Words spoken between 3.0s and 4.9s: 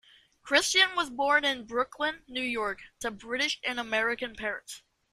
to British and American parents.